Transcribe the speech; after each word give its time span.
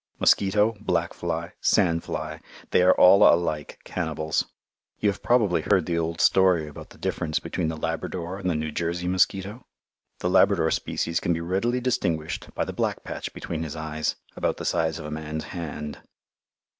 Mosquito, 0.19 0.75
black 0.81 1.13
fly, 1.13 1.53
sand 1.61 2.03
fly 2.03 2.41
they 2.71 2.81
are 2.81 2.95
all 2.95 3.21
alike 3.23 3.77
cannibals. 3.83 4.45
You 4.99 5.09
have 5.09 5.21
probably 5.21 5.61
heard 5.61 5.85
the 5.85 5.99
old 5.99 6.19
story 6.19 6.67
about 6.67 6.89
the 6.89 6.97
difference 6.97 7.37
between 7.37 7.67
the 7.67 7.77
Labrador 7.77 8.39
and 8.39 8.49
the 8.49 8.55
New 8.55 8.71
Jersey 8.71 9.07
mosquito? 9.07 9.67
The 10.17 10.29
Labrador 10.31 10.71
species 10.71 11.19
can 11.19 11.33
be 11.33 11.39
readily 11.39 11.79
distinguished 11.81 12.49
by 12.55 12.65
the 12.65 12.73
black 12.73 13.03
patch 13.03 13.31
between 13.31 13.61
his 13.61 13.75
eyes 13.75 14.15
about 14.35 14.57
the 14.57 14.65
size 14.65 14.97
of 14.97 15.05
a 15.05 15.11
man's 15.11 15.43
hand. 15.43 15.99